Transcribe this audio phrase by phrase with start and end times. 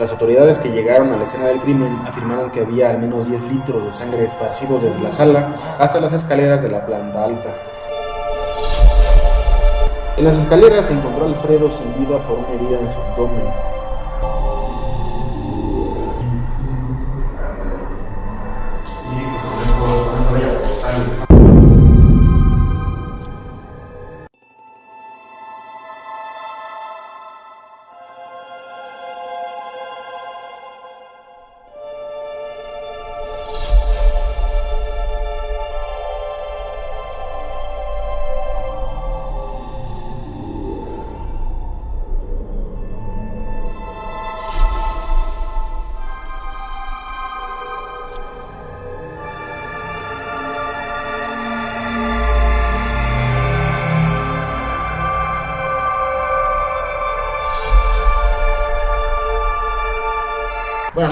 [0.00, 3.52] Las autoridades que llegaron a la escena del crimen afirmaron que había al menos 10
[3.52, 7.50] litros de sangre esparcidos desde la sala hasta las escaleras de la planta alta.
[10.16, 13.44] En las escaleras se encontró Alfredo sin vida por una herida en su abdomen.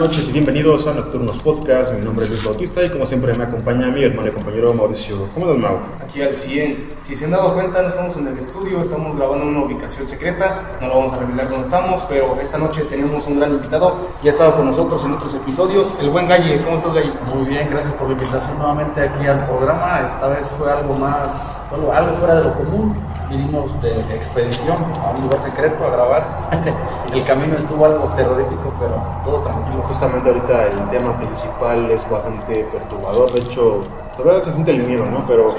[0.09, 1.93] Noches y bienvenidos a Nocturnos Podcast.
[1.93, 5.29] Mi nombre es Luis Bautista y como siempre me acompaña mi hermano y compañero Mauricio.
[5.35, 5.81] ¿Cómo estás, Mau?
[6.03, 6.93] Aquí al 100.
[7.07, 10.09] Si se han dado cuenta, no estamos en el estudio, estamos grabando en una ubicación
[10.09, 10.79] secreta.
[10.81, 13.97] No lo vamos a revelar dónde estamos, pero esta noche tenemos un gran invitado.
[14.23, 15.93] Ya ha estado con nosotros en otros episodios.
[16.01, 16.59] El buen Galle.
[16.65, 17.13] ¿Cómo estás, Galle?
[17.35, 20.07] Muy bien, gracias por la invitación nuevamente aquí al programa.
[20.07, 21.29] Esta vez fue algo más,
[21.69, 22.97] bueno, algo fuera de lo común.
[23.31, 26.51] Vinimos de expedición a un lugar secreto a grabar.
[27.13, 29.83] el camino estuvo algo terrorífico, pero todo tranquilo.
[29.83, 33.31] Justamente ahorita el tema principal es bastante perturbador.
[33.33, 33.85] De hecho,
[34.17, 35.27] todavía se siente el miedo, ¿no?
[35.27, 35.55] Pero,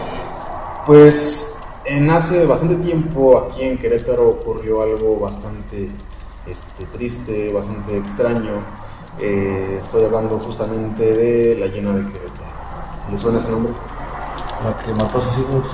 [0.88, 5.92] pues, en hace bastante tiempo aquí en Querétaro ocurrió algo bastante
[6.48, 8.64] este, triste, bastante extraño.
[9.20, 12.50] Eh, estoy hablando justamente de la llena de Querétaro.
[13.12, 13.74] ¿Le suena ese nombre?
[14.64, 15.66] La que mató a sus hijos.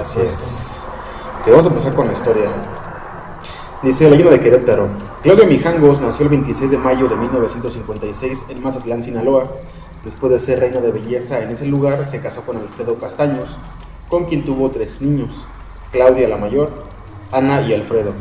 [0.00, 0.73] Así es.
[1.44, 2.46] Que vamos a empezar con la historia.
[3.82, 4.88] Dice la de Querétaro.
[5.22, 9.44] Claudio Mijangos nació el 26 de mayo de 1956 en Mazatlán, Sinaloa.
[10.06, 13.50] Después de ser reina de belleza en ese lugar, se casó con Alfredo Castaños,
[14.08, 15.44] con quien tuvo tres niños,
[15.92, 16.70] Claudia la mayor,
[17.30, 18.12] Ana y Alfredo.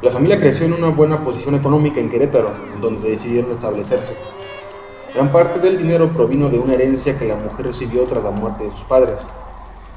[0.00, 4.14] La familia creció en una buena posición económica en Querétaro, donde decidieron establecerse.
[5.12, 8.62] Gran parte del dinero provino de una herencia que la mujer recibió tras la muerte
[8.62, 9.18] de sus padres.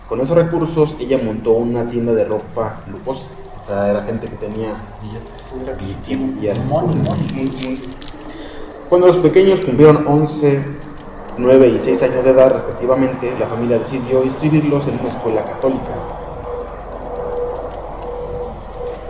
[0.09, 3.29] Con esos recursos ella montó una tienda de ropa lujosa.
[3.63, 5.31] O sea, era gente que tenía billete.
[6.63, 7.27] Money, money.
[7.33, 7.81] Muy, muy-
[8.89, 10.63] Cuando los pequeños cumplieron 11,
[11.37, 15.89] 9 y 6 años de edad respectivamente, la familia decidió inscribirlos en una escuela católica.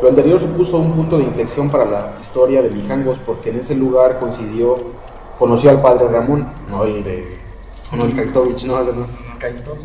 [0.01, 3.75] Lo anterior supuso un punto de inflexión para la historia de Mijangos porque en ese
[3.75, 4.77] lugar coincidió,
[5.39, 7.37] conoció al padre Ramón, no el de
[7.95, 8.91] no el Kaitovich, no, ese
[9.35, 9.77] no, Caíto,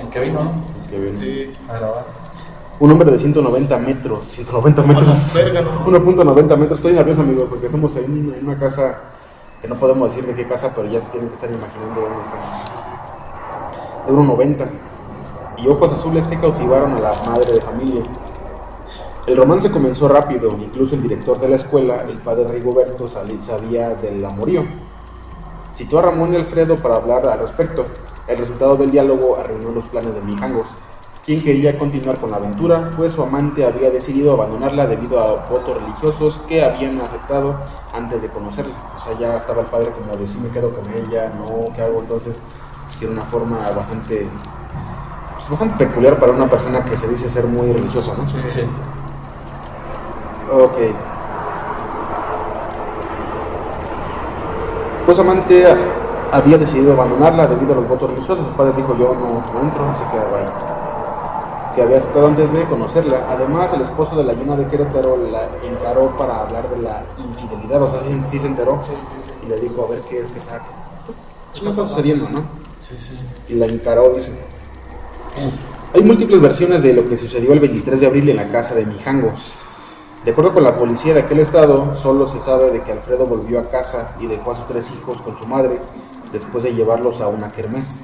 [0.00, 0.50] el que vino, ¿no?
[0.84, 1.18] el que viene.
[1.18, 1.52] Sí.
[1.68, 2.04] A grabar.
[2.80, 5.08] Un hombre de 190 metros, 190 metros.
[5.34, 5.84] Verga, ¿no?
[5.86, 6.78] 1.90 metros.
[6.78, 8.98] Estoy nervioso, amigos, porque estamos en una, en una casa
[9.60, 12.22] que no podemos decir de qué casa, pero ya se tienen que estar imaginando dónde
[12.22, 12.78] estamos.
[14.06, 14.68] De 1.90.
[15.58, 18.02] Y ojos azules que cautivaron a la madre de familia.
[19.26, 23.90] El romance comenzó rápido, incluso el director de la escuela, el padre Rigoberto, sali- sabía
[23.90, 24.62] del amorío.
[25.74, 27.84] Citó a Ramón y Alfredo para hablar al respecto.
[28.28, 30.66] El resultado del diálogo arruinó los planes de Mijangos,
[31.24, 35.80] quien quería continuar con la aventura, pues su amante había decidido abandonarla debido a votos
[35.80, 37.56] religiosos que habían aceptado
[37.94, 38.74] antes de conocerla.
[38.96, 41.82] O sea, ya estaba el padre como de si me quedo con ella, no, ¿qué
[41.82, 42.00] hago?
[42.00, 42.42] Entonces,
[42.90, 44.28] sí era una forma bastante,
[45.36, 48.28] pues, bastante peculiar para una persona que se dice ser muy religiosa, ¿no?
[48.28, 48.36] Sí.
[50.50, 50.76] Ok.
[55.06, 55.66] Pues amante
[56.32, 58.44] había decidido abandonarla debido a los votos religiosos.
[58.44, 60.68] Su padre dijo yo no, no entro, así que bye.
[61.74, 63.26] Que había aceptado antes de conocerla.
[63.30, 67.82] Además, el esposo de la llena de Querétaro la encaró para hablar de la infidelidad.
[67.82, 68.80] O sea, sí, sí se enteró.
[68.84, 69.46] Sí, sí, sí.
[69.46, 70.66] Y le dijo a ver qué, qué saca.
[71.06, 71.18] Pues,
[71.54, 72.40] ¿qué está sucediendo, no?
[72.88, 73.52] Sí, sí.
[73.52, 74.32] Y la encaró, dice.
[75.94, 78.84] Hay múltiples versiones de lo que sucedió el 23 de abril en la casa de
[78.84, 79.52] Mijangos.
[80.24, 83.60] De acuerdo con la policía de aquel estado, solo se sabe de que Alfredo volvió
[83.60, 85.78] a casa y dejó a sus tres hijos con su madre
[86.32, 87.94] después de llevarlos a una kermés.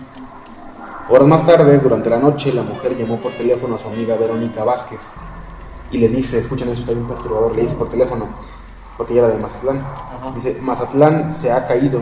[1.08, 4.64] Horas más tarde, durante la noche, la mujer llamó por teléfono a su amiga Verónica
[4.64, 5.00] Vázquez
[5.90, 8.26] y le dice, escuchen eso, está bien perturbador, le dice por teléfono,
[8.96, 9.78] porque ella era de Mazatlán.
[10.34, 12.00] Dice, Mazatlán se ha caído,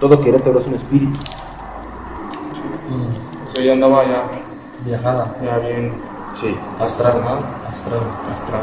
[0.00, 1.16] todo Querétaro es un espíritu.
[2.88, 4.22] Mm, O sea, ya andaba ya,
[4.84, 5.34] Viajada.
[5.42, 5.92] ya bien
[6.34, 6.54] Sí.
[6.78, 7.18] Astral.
[7.22, 7.38] Ajá.
[7.72, 8.00] Astral.
[8.30, 8.60] astral.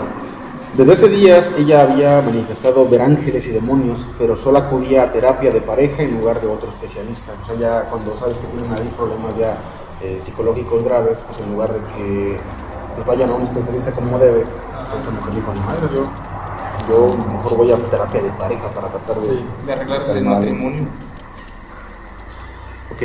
[0.76, 5.52] Desde ese día ella había manifestado ver ángeles y demonios, pero solo acudía a terapia
[5.52, 7.34] de pareja en lugar de otro especialista.
[7.44, 9.56] O sea, ya cuando sabes que tienen ahí problemas ya
[10.02, 12.38] eh, psicológicos graves, pues en lugar de que
[12.96, 14.46] pues, vayan a un especialista como debe,
[14.90, 16.08] pues esa mujer dijo, madre, yo
[16.90, 19.30] Yo mejor voy a terapia de pareja para tratar de...
[19.30, 19.46] Sí.
[19.66, 20.84] De arreglar el matrimonio.
[22.92, 23.02] Ok.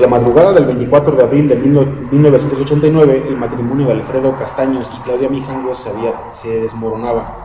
[0.00, 5.28] La madrugada del 24 de abril de 1989, el matrimonio de Alfredo Castaños y Claudia
[5.28, 7.36] Mijangos se, había- se desmoronaba.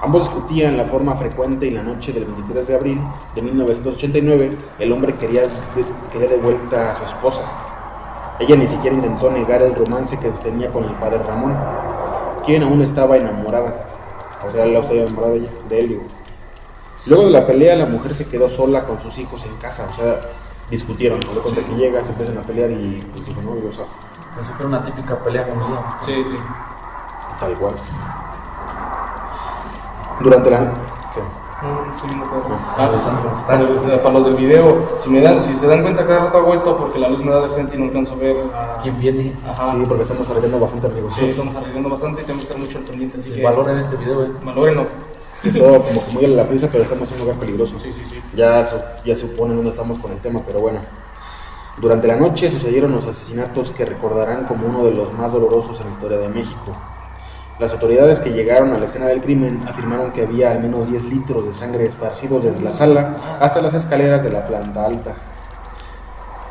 [0.00, 3.00] Ambos discutían la forma frecuente y la noche del 23 de abril
[3.34, 5.42] de 1989, el hombre quería
[6.12, 7.42] quería de vuelta a su esposa.
[8.38, 11.56] Ella ni siquiera intentó negar el romance que tenía con el padre Ramón,
[12.46, 13.74] quien aún estaba enamorada.
[14.46, 15.34] O sea, él estaba enamorada
[15.68, 16.00] de, él.
[17.08, 19.94] Luego de la pelea, la mujer se quedó sola con sus hijos en casa, o
[19.94, 20.20] sea,
[20.70, 21.20] discutieron.
[21.20, 21.32] ¿no?
[21.34, 23.84] De cuenta que llega, se empiezan a pelear y pues, dijo, no, digo, o sea,
[24.36, 25.84] Pensé que era una típica pelea familiar.
[26.04, 26.36] Sí, sí.
[27.38, 27.74] tal cual.
[30.20, 30.58] Durante la...
[30.58, 31.20] ¿qué?
[31.62, 32.58] No, sí, no puedo.
[32.76, 33.42] Ah, los ángeles.
[34.02, 36.76] Para los, del video, si, me dan, si se dan cuenta, cada rato hago esto
[36.76, 38.36] porque la luz me da de frente y no alcanzo a ver.
[38.54, 39.34] a- ¿Quién viene?
[39.48, 39.70] Ajá.
[39.72, 41.14] Sí, porque estamos arriesgando bastante, amigos.
[41.16, 43.18] Sí, estamos arriesgando bastante y tengo que estar mucho al pendiente.
[43.18, 44.32] Así Sí, que valoren este video, eh.
[44.44, 44.86] valórenlo.
[45.52, 47.78] Todo como que muy a la prisa, pero estamos en un lugar peligroso.
[47.78, 48.22] Sí, sí, sí.
[48.34, 48.66] Ya,
[49.04, 50.80] ya suponen dónde estamos con el tema, pero bueno.
[51.76, 55.86] Durante la noche sucedieron los asesinatos que recordarán como uno de los más dolorosos en
[55.86, 56.72] la historia de México.
[57.58, 61.04] Las autoridades que llegaron a la escena del crimen afirmaron que había al menos 10
[61.04, 65.14] litros de sangre esparcidos desde la sala hasta las escaleras de la planta alta.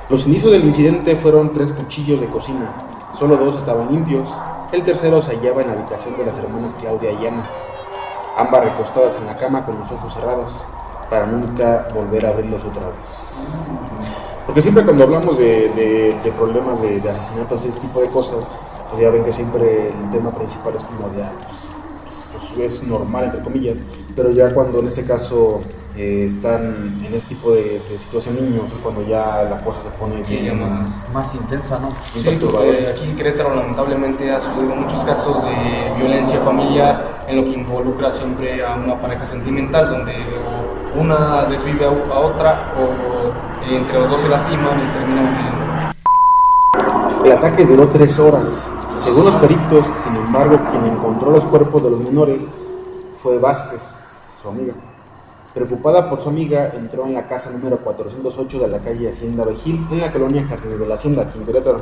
[0.09, 2.69] Los inicios del incidente fueron tres cuchillos de cocina.
[3.17, 4.29] Solo dos estaban limpios.
[4.71, 7.43] El tercero se hallaba en la habitación de las hermanas Claudia y Ana
[8.37, 10.65] ambas recostadas en la cama con los ojos cerrados,
[11.09, 13.35] para nunca volver a abrirlos otra vez.
[14.45, 15.69] Porque siempre cuando hablamos de,
[16.23, 18.47] de- problemas de, asesinatos y ese tipo de cosas,
[18.89, 21.67] pues ya ven que siempre el tema principal es como de, ah, pues,
[22.59, 23.79] es normal, entre comillas,
[24.15, 25.61] pero ya cuando en este caso
[25.95, 29.89] eh, están en este tipo de, de situación niños, es cuando ya la cosa se
[29.89, 31.09] pone Sí, bien más.
[31.13, 31.89] Más intensa, ¿no?
[32.13, 37.51] Sí, aquí en Querétaro lamentablemente ha sucedido muchos casos de violencia familiar en lo que
[37.51, 40.15] involucra siempre a una pareja sentimental donde
[40.95, 41.89] una desvive a,
[42.19, 45.63] otra o entre los dos se lastiman y terminan muriendo.
[47.25, 48.67] El ataque duró tres horas.
[48.95, 52.47] Según los peritos, sin embargo, quien encontró los cuerpos de los menores
[53.15, 53.93] fue Vázquez,
[54.41, 54.73] su amiga.
[55.53, 59.85] Preocupada por su amiga, entró en la casa número 408 de la calle Hacienda Vejil,
[59.91, 61.81] en la colonia Jardines de la Hacienda, aquí en Querétaro.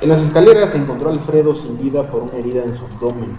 [0.00, 3.34] En las escaleras se encontró a Alfredo sin vida por una herida en su abdomen.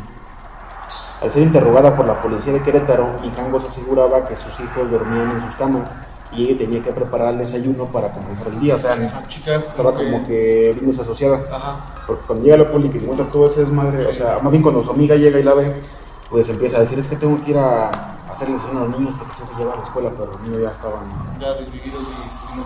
[1.22, 5.42] Al ser interrogada por la policía de Querétaro, Mijangos aseguraba que sus hijos dormían en
[5.42, 5.96] sus camas
[6.34, 8.76] y ella tenía que preparar el desayuno para comenzar el día.
[8.76, 8.96] O sea,
[9.28, 11.40] chica estaba como que vino asociada.
[11.52, 11.76] Ajá.
[12.06, 14.84] Porque cuando llega la poli que encuentra todo ese desmadre, o sea, más bien cuando
[14.84, 15.82] su amiga llega y la ve,
[16.30, 19.00] pues empieza a decir, es que tengo que ir a hacer el desayuno a los
[19.00, 21.40] niños porque tengo que llevar a la escuela, pero los niños ya estaban...
[21.40, 22.04] Ya desvividos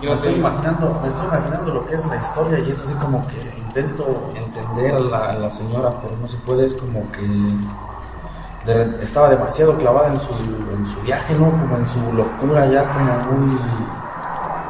[0.02, 2.94] y Me estoy imaginando, me estoy imaginando lo que es la historia y es así
[2.94, 7.10] como que intento entender a la, a la señora, pero no se puede, es como
[7.12, 7.22] que
[8.66, 11.50] de- estaba demasiado clavada en su, en su viaje, ¿no?
[11.50, 13.56] Como en su locura ya como muy,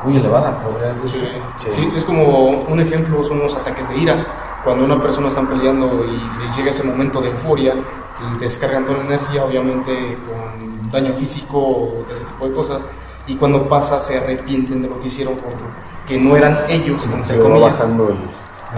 [0.05, 1.41] muy elevada, podría Sí, decir.
[1.59, 1.69] Sí.
[1.75, 4.27] sí, es como un ejemplo, son los ataques de ira.
[4.65, 8.99] Cuando una persona está peleando y les llega ese momento de euforia, y descargan toda
[8.99, 12.83] la energía, obviamente con daño físico o de ese tipo de cosas,
[13.27, 17.73] y cuando pasa se arrepienten de lo que hicieron porque no eran ellos, entre comillas.
[17.73, 18.17] bajando el...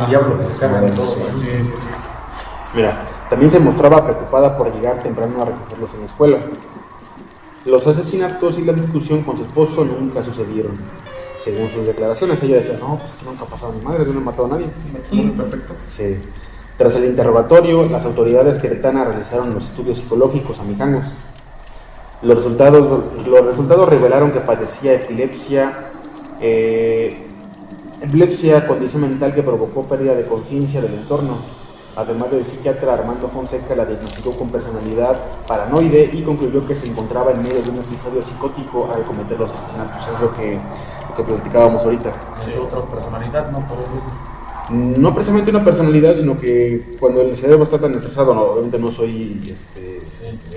[0.00, 1.06] El diablo que se carga de todo.
[1.06, 1.22] Sí.
[1.40, 1.72] Sí, sí, sí.
[2.74, 3.03] Mira,
[3.34, 6.38] también se mostraba preocupada por llegar temprano a recogerlos en la escuela.
[7.64, 10.78] Los asesinatos y la discusión con su esposo nunca sucedieron.
[11.40, 14.20] Según sus declaraciones, ella decía, no, pues nunca ha pasado a mi madre, yo no
[14.20, 14.66] he matado a nadie.
[15.36, 15.74] Perfecto.
[15.84, 16.16] Sí.
[16.78, 21.06] Tras el interrogatorio, las autoridades queretanas realizaron los estudios psicológicos a Mijangos.
[22.22, 25.72] Los resultados, los resultados revelaron que padecía epilepsia,
[26.40, 27.26] eh,
[28.00, 31.63] epilepsia, condición mental que provocó pérdida de conciencia del entorno.
[31.96, 37.30] Además del psiquiatra Armando Fonseca la diagnosticó con personalidad paranoide y concluyó que se encontraba
[37.30, 40.08] en medio de un episodio psicótico al cometer los asesinatos.
[40.08, 40.58] Es lo que,
[41.08, 42.12] lo que platicábamos ahorita.
[42.44, 43.58] En su otra personalidad, ¿no?
[43.68, 44.34] Por eso.
[44.70, 48.90] No precisamente una personalidad, sino que cuando el cerebro está tan estresado, no, obviamente no
[48.90, 50.00] soy este,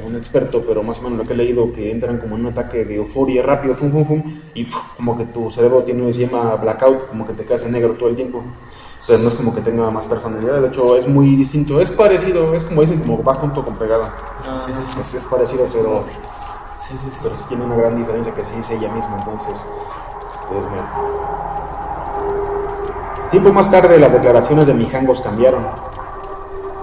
[0.07, 2.51] un experto, pero más o menos lo que he leído, que entran como en un
[2.53, 4.81] ataque de euforia rápido, fum, fum, fum, y ¡puf!
[4.95, 8.07] como que tu cerebro tiene, se llama blackout, como que te quedas en negro todo
[8.07, 8.43] el tiempo.
[9.09, 12.65] No es como que tenga más personalidad, de hecho es muy distinto, es parecido, es
[12.65, 14.13] como dicen, como va junto con pegada.
[14.45, 14.99] Ah, Sí, sí.
[14.99, 16.03] Es, es parecido, pero,
[16.85, 17.17] Sí, sí, sí.
[17.23, 19.65] pero sí tiene una gran diferencia que sí es ella misma, entonces,
[20.49, 20.91] pues mira.
[23.31, 25.65] Tiempo más tarde las declaraciones de Mijangos cambiaron.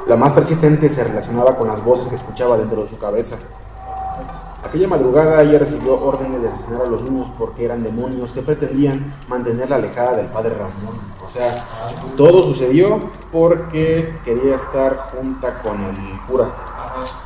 [0.07, 3.37] La más persistente se relacionaba con las voces que escuchaba dentro de su cabeza.
[4.75, 9.15] Aquella madrugada ella recibió órdenes de asesinar a los niños porque eran demonios que pretendían
[9.29, 10.99] mantenerla alejada del padre Ramón.
[11.25, 11.65] O sea,
[12.17, 12.99] todo sucedió
[13.31, 15.95] porque quería estar junta con el
[16.27, 16.49] cura,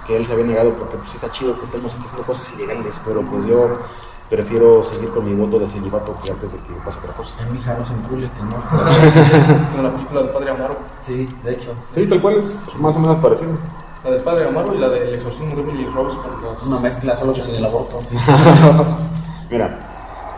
[0.06, 3.00] que él se había negado porque pues está chido que estemos aquí haciendo cosas ilegales,
[3.02, 3.78] pero pues yo
[4.28, 7.42] prefiero seguir con mi voto de celibato que antes de que pase otra cosa.
[7.44, 9.70] En mi hija no se encule, que no.
[9.70, 10.76] Como la película del Padre Amaro.
[11.06, 11.72] Sí, de hecho.
[11.94, 13.52] Sí, tal cual es más o menos parecido.
[14.04, 16.62] La del Padre Amaro y la del exorcismo de Emily Rose las...
[16.66, 18.00] Una mezcla solo que sin el aborto.
[19.50, 19.88] Mira,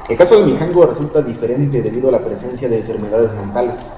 [0.09, 3.93] el caso de Mijango resulta diferente debido a la presencia de enfermedades mentales.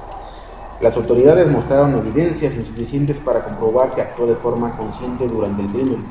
[0.80, 6.04] Las autoridades mostraron evidencias insuficientes para comprobar que actuó de forma consciente durante el crimen.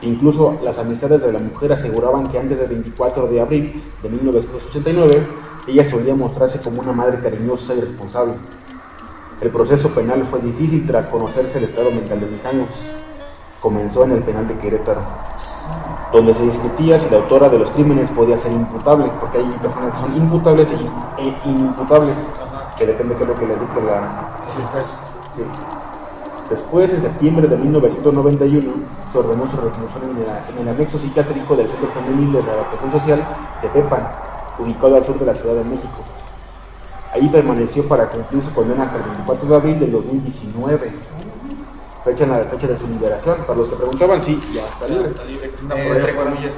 [0.00, 5.26] Incluso las amistades de la mujer aseguraban que antes del 24 de abril de 1989,
[5.68, 8.32] ella solía mostrarse como una madre cariñosa y responsable.
[9.44, 12.70] El proceso penal fue difícil tras conocerse el estado mental de Mijangos.
[13.60, 15.02] Comenzó en el penal de Querétaro,
[16.14, 19.90] donde se discutía si la autora de los crímenes podía ser imputable, porque hay personas
[19.90, 22.16] que son imputables e, inimputables,
[22.74, 24.30] que depende de qué es lo que les dicte la...
[25.36, 25.42] Sí.
[26.48, 28.72] Después, en septiembre de 1991,
[29.12, 30.04] se ordenó su reclusión
[30.56, 33.22] en el, anexo psiquiátrico del Centro Femenil de Readaptación Social
[33.60, 34.08] de Pepan,
[34.58, 36.00] ubicado al sur de la Ciudad de México.
[37.14, 40.92] Ahí permaneció para cumplir su condena hasta el 24 de abril del 2019,
[42.04, 43.36] fecha en la fecha de su liberación.
[43.46, 45.10] Para los que preguntaban, sí, ya está libre.
[45.10, 45.52] Está libre.
[45.62, 46.52] Anda Eh, por ahí.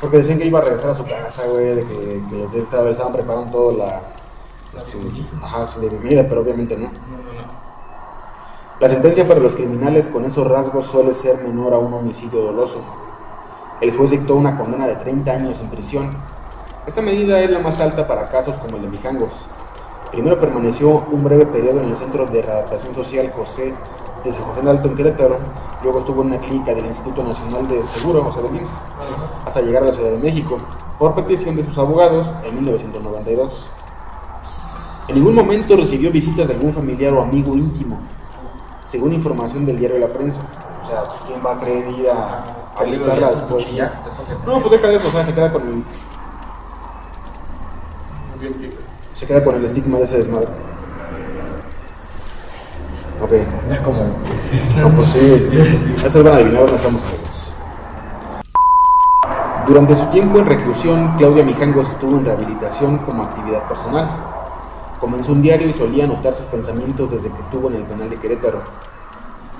[0.00, 2.92] Porque decían que iba a regresar a su casa, güey, de que, que esta vez
[2.92, 4.00] estaban preparando todo la,
[4.80, 4.98] su,
[5.44, 6.84] ajá, su bebida, pero obviamente no.
[6.84, 7.60] No, no, no.
[8.80, 12.80] La sentencia para los criminales con esos rasgos suele ser menor a un homicidio doloso.
[13.82, 16.10] El juez dictó una condena de 30 años en prisión.
[16.86, 19.32] Esta medida es la más alta para casos como el de Mijangos.
[20.10, 23.72] Primero permaneció un breve periodo en el Centro de Readaptación Social José
[24.24, 25.38] de San José del Alto en Querétaro,
[25.82, 28.72] luego estuvo en una clínica del Instituto Nacional de Seguro, o sea, del IMSS,
[29.46, 30.58] hasta llegar a la Ciudad de México,
[30.98, 33.70] por petición de sus abogados en 1992.
[35.08, 37.98] En ningún momento recibió visitas de algún familiar o amigo íntimo,
[38.86, 40.42] según información del diario La Prensa.
[40.82, 42.44] O sea, ¿quién va a creer ir a,
[42.76, 43.66] a visitarla después?
[44.44, 45.84] No, pues deja de eso, o sea, se queda con el, Muy
[48.40, 48.90] bien, bien.
[49.20, 50.48] Se queda con el estigma de ese desmadre.
[53.22, 53.32] Ok.
[53.70, 53.98] Es como.
[54.78, 55.46] No, pues sí,
[56.02, 57.54] eso van a adivinar, no estamos amigos.
[59.66, 64.08] Durante su tiempo en reclusión, Claudia Mijangos estuvo en rehabilitación como actividad personal.
[64.98, 68.16] Comenzó un diario y solía anotar sus pensamientos desde que estuvo en el penal de
[68.16, 68.62] Querétaro.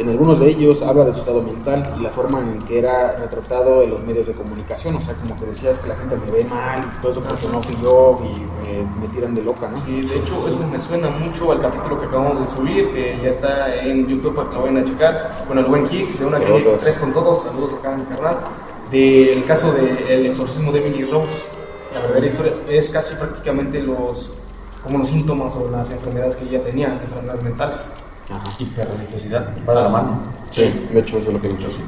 [0.00, 3.16] En algunos de ellos habla de su estado mental y la forma en que era
[3.21, 4.97] retratado en los medios de comunicación.
[4.97, 7.47] O sea, como que decías que la gente me ve mal y todo eso porque
[7.52, 9.78] no fui yo y me, me tiran de loca, ¿no?
[9.85, 13.28] Sí, de hecho, eso me suena mucho al capítulo que acabamos de subir, que ya
[13.28, 16.38] está en YouTube para que lo vayan a checar, con el buen Kicks, de una
[16.38, 18.38] calle tres con todos, saludos acá a mi carnal,
[18.90, 21.28] del caso del exorcismo de Emily Rose.
[21.92, 24.30] La verdadera historia es casi prácticamente los,
[24.83, 27.80] como los síntomas o las enfermedades que ella tenía, enfermedades mentales.
[28.31, 28.43] Ajá.
[28.59, 29.49] Hiperreligiosidad.
[29.69, 30.19] Va de la mano.
[30.51, 31.81] Sí, de hecho eso es lo que he dicho, sí.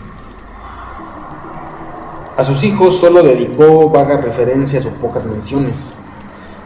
[2.36, 5.92] A sus hijos solo dedicó vagas referencias o pocas menciones.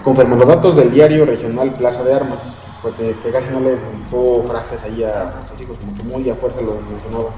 [0.05, 3.71] Conforme los datos del diario regional Plaza de Armas, fue que, que casi no le
[3.71, 7.31] dedicó frases ahí a, a sus hijos, como que muy a fuerza lo mencionaba.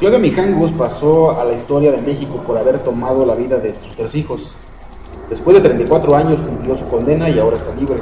[0.00, 3.94] Claudia Mijangos pasó a la historia de México por haber tomado la vida de sus
[3.94, 4.54] tres hijos.
[5.28, 8.00] Después de 34 años cumplió su condena y ahora está libre.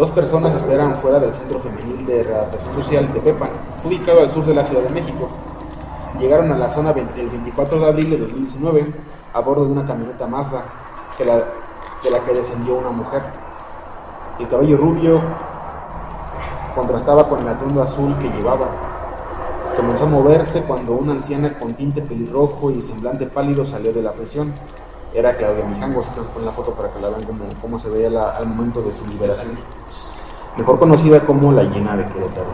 [0.00, 3.50] Dos personas esperan fuera del Centro Femenil de Readaptación Social de Pepan,
[3.84, 5.28] ubicado al sur de la Ciudad de México.
[6.18, 8.94] Llegaron a la zona 20 el 24 de abril de 2019
[9.34, 10.62] a bordo de una camioneta Mazda
[11.18, 13.20] de la que descendió una mujer.
[14.38, 15.20] El cabello rubio
[16.74, 18.68] contrastaba con el atuendo azul que llevaba.
[19.76, 24.12] Comenzó a moverse cuando una anciana con tinte pelirrojo y semblante pálido salió de la
[24.12, 24.50] prisión.
[25.12, 28.10] Era Claudia Mijangos, entonces ponen la foto para que la vean cómo, cómo se veía
[28.10, 29.58] la- al momento de su liberación.
[30.56, 32.46] Mejor conocida como la llena de Querétaro.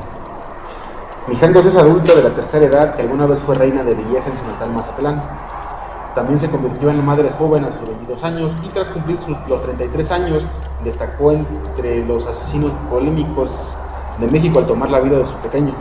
[1.29, 4.37] Mijangos es adulta de la tercera edad que alguna vez fue reina de belleza en
[4.37, 5.23] su natal Mazatlán.
[6.15, 9.61] También se convirtió en madre joven a sus 22 años y tras cumplir sus, los
[9.61, 10.45] 33 años
[10.83, 13.51] destacó entre los asesinos polémicos
[14.19, 15.75] de México al tomar la vida de sus pequeños.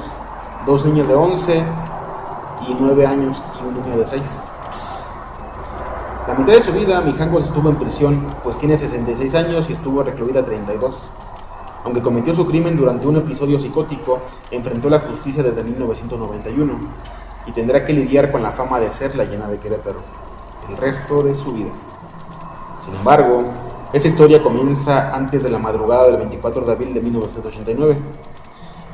[0.65, 1.63] Dos niños de 11
[2.67, 4.23] y 9 años y un niño de 6.
[6.27, 10.01] La mitad de su vida Mijangos estuvo en prisión, pues tiene 66 años y estuvo
[10.01, 10.95] recluida 32.
[11.83, 16.73] Aunque cometió su crimen durante un episodio psicótico, enfrentó la justicia desde 1991
[17.45, 19.99] y tendrá que lidiar con la fama de ser la llena de Querétaro
[20.67, 21.69] el resto de su vida.
[22.83, 23.43] Sin embargo,
[23.93, 27.97] esa historia comienza antes de la madrugada del 24 de abril de 1989,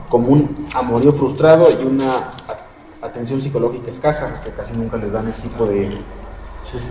[0.10, 2.30] como un amorío frustrado y una
[3.02, 5.98] atención psicológica escasa, que casi nunca les dan este tipo de,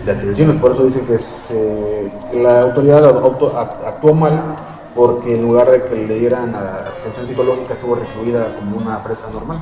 [0.05, 0.59] de atenciones.
[0.61, 4.55] Por eso dicen que se- la autoridad auto- act- actuó mal
[4.95, 9.27] porque en lugar de que le dieran a- atención psicológica estuvo recluida como una presa
[9.33, 9.59] normal.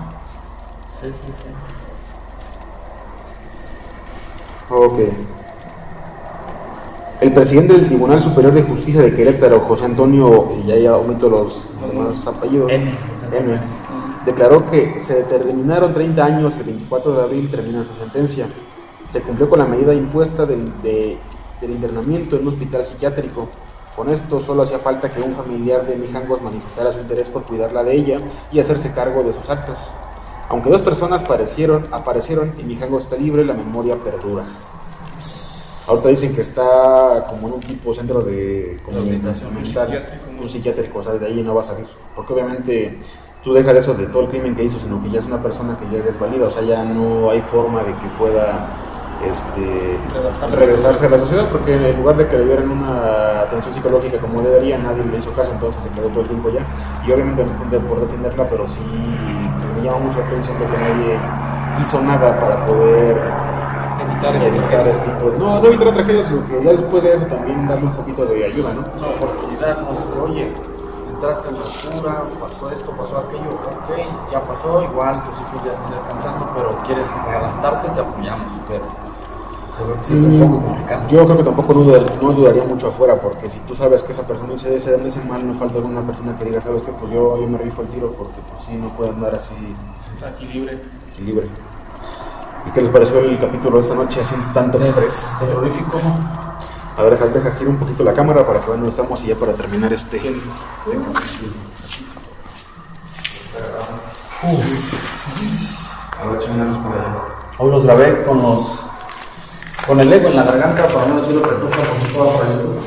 [1.00, 1.50] Sí, sí, sí.
[4.70, 5.00] Ok.
[7.22, 11.28] El presidente del Tribunal Superior de Justicia de Querétaro, José Antonio, y ya, ya omito
[11.30, 12.92] los demás apellidos, N.
[13.32, 13.60] N,
[14.25, 18.46] declaró que se determinaron 30 años el 24 de abril termina su sentencia.
[19.10, 21.18] Se cumplió con la medida impuesta del, de-
[21.62, 23.50] del internamiento en un hospital psiquiátrico.
[23.96, 27.84] Con esto solo hacía falta que un familiar de Mijangos manifestara su interés por cuidarla
[27.84, 28.18] de ella
[28.51, 29.78] y hacerse cargo de sus actos.
[30.48, 34.44] Aunque dos personas parecieron, aparecieron y Mijangos está libre, la memoria perdura.
[35.88, 40.06] Ahorita dicen que está como en un tipo centro de como Rehabilitación, mental,
[40.39, 41.88] un psiquiátrico, o sea, de ahí no va a salir.
[42.16, 43.00] Porque obviamente
[43.44, 45.78] tú dejas eso de todo el crimen que hizo, sino que ya es una persona
[45.80, 48.70] que ya es desvalida, o sea, ya no hay forma de que pueda
[49.26, 49.98] este,
[50.56, 54.42] regresarse a la sociedad, porque en lugar de que le dieran una atención psicológica como
[54.42, 56.66] debería, nadie le hizo caso, entonces se quedó todo el tiempo ya.
[57.06, 58.82] Y obviamente no por defenderla, pero sí
[59.76, 61.20] me llama mucho la atención de que nadie
[61.80, 63.18] hizo nada para poder
[64.00, 65.40] Evitar ese evitar este tipo de...
[65.40, 68.26] No, no evitar la tragedia, sino que ya después de eso también darle un poquito
[68.26, 68.82] de ayuda, ¿no?
[68.82, 70.54] No que, oye,
[71.14, 75.92] entraste en locura, pasó esto, pasó aquello, ok, ya pasó, igual tus hijos ya están
[75.92, 78.84] descansando, pero quieres readaptarte, te apoyamos, pero,
[79.79, 81.01] pero sí es un poco complicado.
[81.09, 84.12] Yo creo que tampoco no, dudar- no duraría mucho afuera, porque si tú sabes que
[84.12, 86.91] esa persona hizo ese, ese mal, no falta alguna persona que diga, ¿sabes qué?
[86.91, 89.53] Pues yo, yo me rifo el tiro, porque pues sí, no puede andar así
[90.25, 90.77] Aquí libre.
[91.24, 91.48] libre.
[92.67, 95.36] ¿Y qué les pareció el capítulo de esta noche así tanto express?
[95.39, 95.98] Terrorífico,
[96.98, 99.27] A ver, deja, deja girar un poquito la cámara para que vean dónde estamos y
[99.27, 101.53] ya para terminar este, este capítulo.
[106.21, 107.21] A ver, por allá.
[107.57, 108.83] Hoy los grabé con los
[109.89, 112.79] con el ego en la garganta para no decirlo que toca porque todo para YouTube.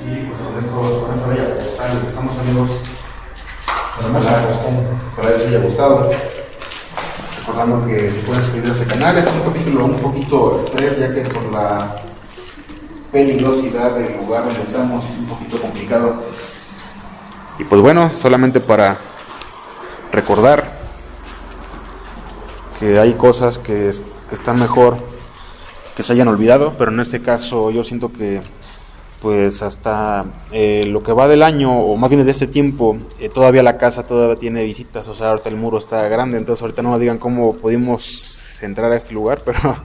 [0.00, 2.70] Y pues con eso, con esa bella postal, les dejamos amigos.
[3.98, 4.32] Ojalá,
[5.12, 6.10] ojalá les haya gustado.
[7.40, 11.12] Recordando que se pueden suscribir a ese canal, es un capítulo un poquito express, ya
[11.12, 11.96] que con la
[13.14, 16.16] peligrosidad del lugar donde estamos es un poquito complicado.
[17.60, 18.98] Y pues bueno, solamente para
[20.10, 20.72] recordar
[22.80, 24.96] que hay cosas que, es- que están mejor
[25.96, 28.40] que se hayan olvidado, pero en este caso yo siento que
[29.22, 33.28] pues hasta eh, lo que va del año, o más bien de este tiempo, eh,
[33.28, 36.82] todavía la casa todavía tiene visitas, o sea, ahorita el muro está grande, entonces ahorita
[36.82, 39.76] no nos digan cómo pudimos entrar a este lugar, pero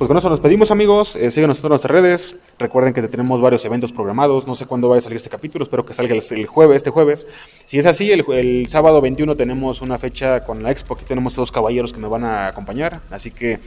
[0.00, 3.38] pues con eso nos pedimos amigos, eh, síganos en todas nuestras redes, recuerden que tenemos
[3.42, 6.46] varios eventos programados, no sé cuándo va a salir este capítulo, espero que salga el,
[6.46, 7.26] jueves, este jueves,
[7.66, 11.36] si es así, el, el sábado 21 tenemos una fecha con la expo, aquí tenemos
[11.36, 13.60] a dos caballeros que me van a acompañar, así que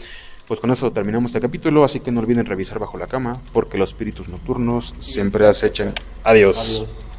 [0.47, 3.77] pues con eso terminamos este capítulo, así que no olviden revisar bajo la cama, porque
[3.77, 5.93] los espíritus nocturnos siempre acechan.
[6.23, 6.79] Adiós.
[6.79, 7.12] Adiós.